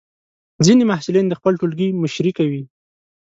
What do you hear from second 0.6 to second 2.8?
ځینې محصلین د خپل ټولګي مشري کوي.